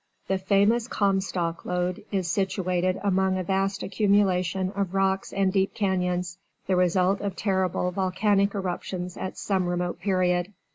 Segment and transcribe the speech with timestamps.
[0.27, 6.39] The famous "Comstock Lode" is situated among a vast accumulation of rocks and deep canyons
[6.65, 10.53] the result of terrible volcanic eruptions at some remote period.